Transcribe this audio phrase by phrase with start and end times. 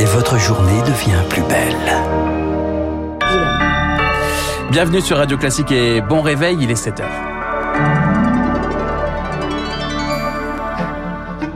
[0.00, 1.76] Et votre journée devient plus belle.
[4.72, 7.27] Bienvenue sur Radio Classique et bon réveil, il est 7h.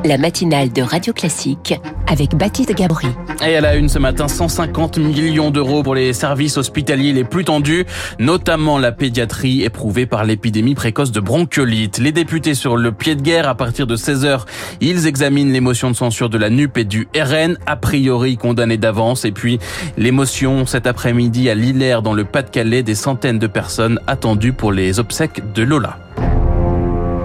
[0.04, 3.06] La matinale de Radio Classique avec Baptiste Gabry.
[3.46, 7.44] Et elle a une ce matin 150 millions d'euros pour les services hospitaliers les plus
[7.44, 7.86] tendus,
[8.18, 11.98] notamment la pédiatrie éprouvée par l'épidémie précoce de bronchiolite.
[11.98, 14.40] Les députés sur le pied de guerre à partir de 16h,
[14.80, 19.24] ils examinent l'émotion de censure de la NUP et du RN, a priori condamnés d'avance.
[19.24, 19.60] Et puis
[19.96, 24.98] l'émotion cet après-midi à Lillers dans le Pas-de-Calais, des centaines de personnes attendues pour les
[24.98, 25.98] obsèques de Lola.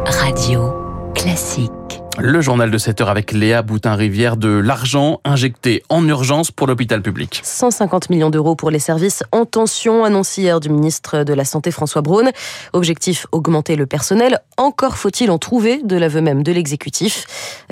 [0.05, 0.73] Radio
[1.15, 1.71] Classique.
[2.19, 7.03] Le journal de 7 heures avec Léa Boutin-Rivière de l'argent injecté en urgence pour l'hôpital
[7.03, 7.41] public.
[7.43, 11.69] 150 millions d'euros pour les services en tension, annoncé hier du ministre de la Santé
[11.69, 12.31] François Braun.
[12.73, 14.39] Objectif, augmenter le personnel.
[14.57, 17.27] Encore faut-il en trouver, de l'aveu même de l'exécutif.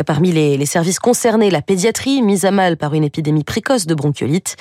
[0.06, 4.58] Parmi les, services concernés, la pédiatrie, mise à mal par une épidémie précoce de bronchiolite.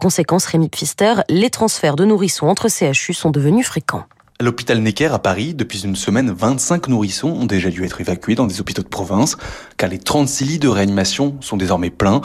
[0.00, 4.04] Conséquence, Rémi Pfister, les transferts de nourrissons entre CHU sont devenus fréquents.
[4.40, 8.36] À l'hôpital Necker à Paris, depuis une semaine, 25 nourrissons ont déjà dû être évacués
[8.36, 9.36] dans des hôpitaux de province,
[9.76, 12.20] car les 36 lits de réanimation sont désormais pleins.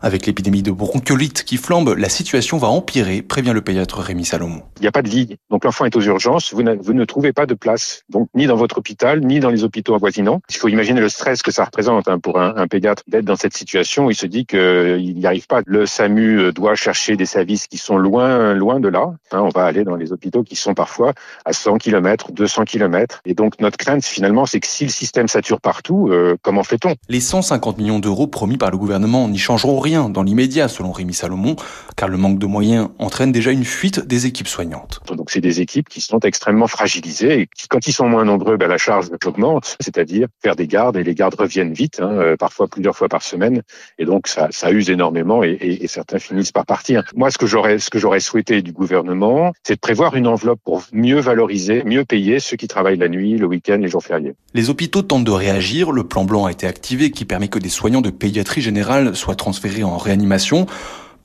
[0.00, 4.62] Avec l'épidémie de bronchiolite qui flambe, la situation va empirer, prévient le pédiatre Rémi Salomon.
[4.78, 7.32] Il n'y a pas de lit, donc l'enfant est aux urgences, vous, vous, ne trouvez
[7.32, 10.40] pas de place, donc ni dans votre hôpital, ni dans les hôpitaux avoisinants.
[10.50, 13.36] Il faut imaginer le stress que ça représente hein, pour un, un pédiatre d'être dans
[13.36, 14.10] cette situation.
[14.10, 15.62] Il se dit qu'il n'y arrive pas.
[15.66, 19.14] Le SAMU doit chercher des services qui sont loin, loin de là.
[19.32, 21.12] Hein, on va aller dans les hôpitaux qui sont parfois
[21.44, 23.20] à 100 km, 200 km.
[23.24, 26.94] Et donc notre crainte finalement, c'est que si le système sature partout, euh, comment fait-on?
[27.08, 31.14] Les 150 millions d'euros promis par le gouvernement n'y changeront rien dans l'immédiat, selon Rémi
[31.14, 31.54] Salomon,
[31.96, 35.00] car le manque de moyens entraîne déjà une fuite des équipes soignantes.
[35.16, 38.56] Donc c'est des équipes qui sont extrêmement fragilisées et qui, quand ils sont moins nombreux,
[38.56, 42.36] ben, la charge augmente, c'est-à-dire faire des gardes et les gardes reviennent vite, hein, euh,
[42.36, 43.62] parfois plusieurs fois par semaine,
[43.98, 47.04] et donc ça, ça use énormément et, et, et, certains finissent par partir.
[47.14, 50.60] Moi, ce que j'aurais, ce que j'aurais souhaité du gouvernement, c'est de prévoir une enveloppe
[50.64, 54.34] pour mieux valoriser, mieux payer ceux qui travaillent la nuit, le week-end, les jours fériés.
[54.52, 55.92] Les hôpitaux tentent de réagir.
[55.92, 59.36] Le plan blanc a été activé, qui permet que des soignants de pédiatrie générale soient
[59.36, 60.66] transférés en réanimation.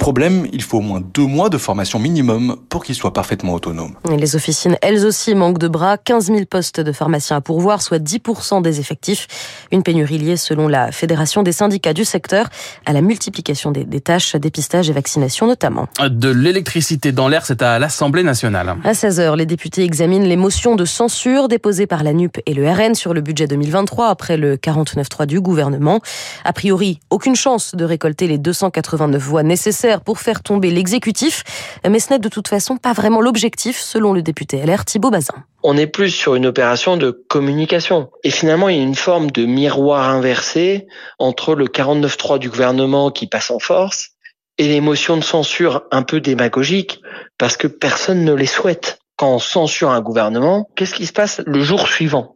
[0.01, 3.93] Problème, il faut au moins deux mois de formation minimum pour qu'ils soient parfaitement autonomes.
[4.09, 5.95] Les officines, elles aussi, manquent de bras.
[5.99, 9.27] 15 000 postes de pharmaciens à pourvoir, soit 10% des effectifs.
[9.71, 12.49] Une pénurie liée, selon la Fédération des syndicats du secteur,
[12.87, 15.87] à la multiplication des, des tâches, dépistage et vaccination notamment.
[16.09, 18.77] De l'électricité dans l'air, c'est à l'Assemblée nationale.
[18.83, 22.67] À 16h, les députés examinent les motions de censure déposées par la NUP et le
[22.67, 26.01] RN sur le budget 2023 après le 49.3 du gouvernement.
[26.43, 31.43] A priori, aucune chance de récolter les 289 voix nécessaires pour faire tomber l'exécutif,
[31.85, 35.43] mais ce n'est de toute façon pas vraiment l'objectif, selon le député LR Thibault Bazin.
[35.63, 38.09] On est plus sur une opération de communication.
[38.23, 40.87] Et finalement, il y a une forme de miroir inversé
[41.19, 44.11] entre le 49.3 du gouvernement qui passe en force
[44.57, 47.01] et les motions de censure un peu démagogiques,
[47.37, 48.99] parce que personne ne les souhaite.
[49.17, 52.33] Quand on censure un gouvernement, qu'est-ce qui se passe le jour suivant?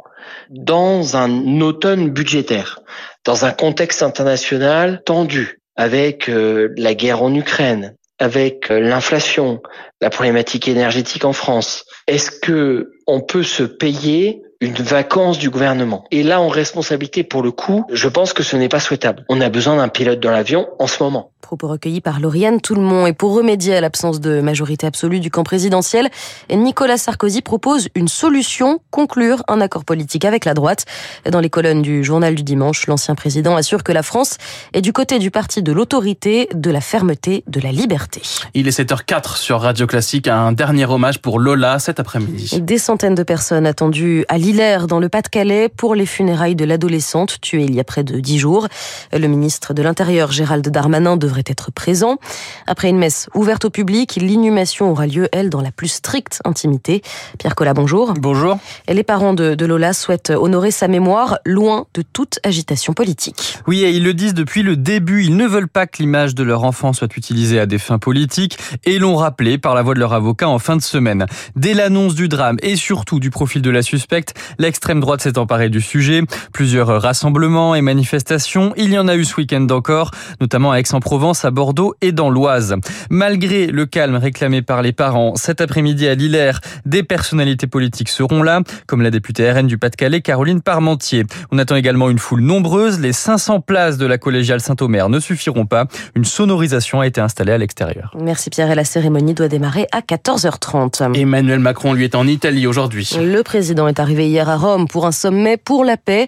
[0.49, 2.79] Dans un automne budgétaire,
[3.25, 9.61] dans un contexte international tendu, avec euh, la guerre en Ukraine, avec euh, l'inflation,
[10.01, 16.05] la problématique énergétique en France, est-ce que on peut se payer une vacance du gouvernement.
[16.11, 19.25] Et là, en responsabilité, pour le coup, je pense que ce n'est pas souhaitable.
[19.29, 21.31] On a besoin d'un pilote dans l'avion en ce moment.
[21.41, 23.07] Propos recueillis par Lauriane Tout-le-Monde.
[23.07, 26.09] Et pour remédier à l'absence de majorité absolue du camp présidentiel,
[26.49, 30.85] Nicolas Sarkozy propose une solution, conclure un accord politique avec la droite.
[31.29, 34.37] Dans les colonnes du journal du dimanche, l'ancien président assure que la France
[34.73, 38.23] est du côté du parti de l'autorité, de la fermeté, de la liberté.
[38.55, 42.59] Il est 7h04 sur Radio Classique, un dernier hommage pour Lola cet après-midi.
[42.59, 47.41] Des centaines de personnes attendues à Lillers, dans le Pas-de-Calais, pour les funérailles de l'adolescente
[47.41, 48.67] tuée il y a près de dix jours.
[49.11, 52.19] Le ministre de l'Intérieur, Gérald Darmanin, devrait être présent.
[52.67, 57.01] Après une messe ouverte au public, l'inhumation aura lieu, elle, dans la plus stricte intimité.
[57.39, 58.13] Pierre Collat, bonjour.
[58.13, 58.59] Bonjour.
[58.87, 63.57] Et les parents de, de, Lola souhaitent honorer sa mémoire, loin de toute agitation politique.
[63.65, 65.23] Oui, et ils le disent depuis le début.
[65.23, 68.59] Ils ne veulent pas que l'image de leur enfant soit utilisée à des fins politiques
[68.83, 71.25] et l'ont rappelé par la voix de leur avocat en fin de semaine.
[71.55, 75.69] Dès l'annonce du drame et surtout du profil de la suspecte, L'extrême droite s'est emparée
[75.69, 76.21] du sujet.
[76.53, 78.73] Plusieurs rassemblements et manifestations.
[78.77, 80.11] Il y en a eu ce week-end encore,
[80.41, 82.75] notamment à Aix-en-Provence, à Bordeaux et dans l'Oise.
[83.09, 88.43] Malgré le calme réclamé par les parents, cet après-midi à Lillers, des personnalités politiques seront
[88.43, 91.25] là, comme la députée RN du Pas-de-Calais, Caroline Parmentier.
[91.51, 92.99] On attend également une foule nombreuse.
[92.99, 95.85] Les 500 places de la collégiale Saint-Omer ne suffiront pas.
[96.15, 98.11] Une sonorisation a été installée à l'extérieur.
[98.19, 101.15] Merci Pierre et la cérémonie doit démarrer à 14h30.
[101.15, 103.15] Emmanuel Macron lui est en Italie aujourd'hui.
[103.19, 106.27] Le président est arrivé hier à Rome pour un sommet pour la paix.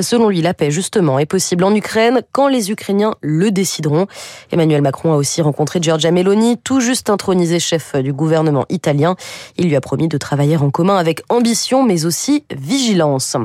[0.00, 4.06] Selon lui, la paix, justement, est possible en Ukraine quand les Ukrainiens le décideront.
[4.52, 9.16] Emmanuel Macron a aussi rencontré Giorgia Meloni, tout juste intronisé chef du gouvernement italien.
[9.56, 13.36] Il lui a promis de travailler en commun avec ambition, mais aussi vigilance.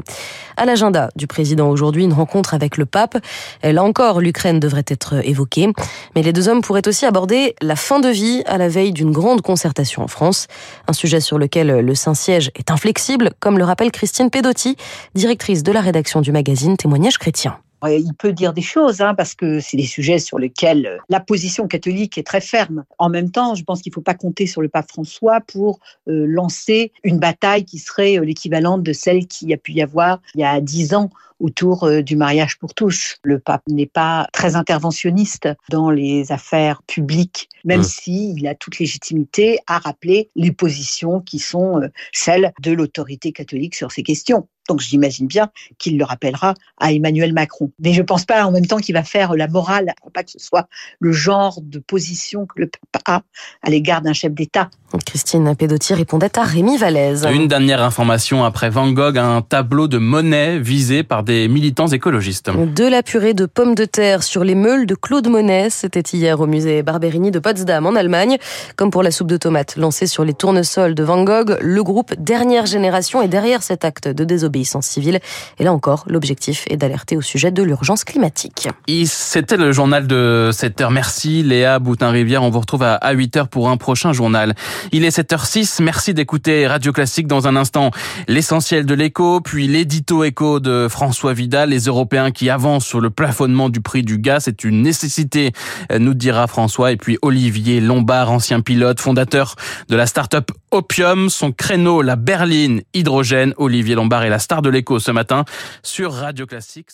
[0.58, 3.18] À l'agenda du président aujourd'hui, une rencontre avec le pape.
[3.64, 5.70] Là encore, l'Ukraine devrait être évoquée.
[6.16, 9.12] Mais les deux hommes pourraient aussi aborder la fin de vie à la veille d'une
[9.12, 10.48] grande concertation en France.
[10.88, 14.76] Un sujet sur lequel le Saint-Siège est inflexible, comme le rappelle Christine Pedotti,
[15.16, 17.58] directrice de la rédaction du magazine Témoignages chrétiens.
[17.90, 21.68] Il peut dire des choses, hein, parce que c'est des sujets sur lesquels la position
[21.68, 22.84] catholique est très ferme.
[22.98, 25.80] En même temps, je pense qu'il ne faut pas compter sur le pape François pour
[26.08, 30.20] euh, lancer une bataille qui serait euh, l'équivalente de celle qui a pu y avoir
[30.36, 31.10] il y a dix ans
[31.40, 33.18] autour euh, du mariage pour tous.
[33.24, 37.84] Le pape n'est pas très interventionniste dans les affaires publiques, même mmh.
[37.84, 41.82] s'il a toute légitimité à rappeler les positions qui sont
[42.12, 44.48] celles de l'autorité catholique sur ces questions.
[44.70, 47.72] Donc j'imagine bien qu'il le rappellera à Emmanuel Macron.
[47.80, 50.32] Mais je ne pense pas en même temps qu'il va faire la morale, pas que
[50.32, 50.68] ce soit
[51.00, 53.22] le genre de position que le pape a
[53.62, 54.70] à l'égard d'un chef d'État.
[55.06, 57.26] Christine Pedotti répondait à Rémi Vallès.
[57.32, 62.52] Une dernière information après Van Gogh, un tableau de Monet visé par des militants écologistes.
[62.52, 66.40] De la purée de pommes de terre sur les meules de Claude Monet, c'était hier
[66.40, 68.38] au musée Barberini de Potsdam en Allemagne.
[68.76, 72.14] Comme pour la soupe de tomates lancée sur les tournesols de Van Gogh, le groupe
[72.20, 75.20] Dernière Génération est derrière cet acte de désobéissance civile.
[75.60, 78.68] Et là encore, l'objectif est d'alerter au sujet de l'urgence climatique.
[79.06, 80.92] C'était le journal de 7 heure.
[80.92, 82.44] Merci Léa Boutin-Rivière.
[82.44, 84.54] On vous retrouve à 8 h pour un prochain journal.
[84.92, 85.82] Il est 7h06.
[85.82, 87.92] Merci d'écouter Radio Classique dans un instant.
[88.28, 91.70] L'essentiel de l'écho, puis l'édito écho de François Vidal.
[91.70, 95.52] Les Européens qui avancent sur le plafonnement du prix du gaz, c'est une nécessité,
[95.98, 96.92] nous dira François.
[96.92, 99.56] Et puis Olivier Lombard, ancien pilote, fondateur
[99.90, 103.54] de la start-up Opium, son créneau, la berline hydrogène.
[103.58, 105.46] Olivier Lombard est la star de l'écho ce matin
[105.82, 106.92] sur Radio Classique.